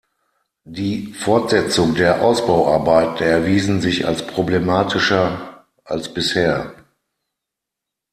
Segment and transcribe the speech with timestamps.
[0.65, 6.73] Die Fortsetzung der Ausbauarbeiten erwiesen sich als problematischer als bisher.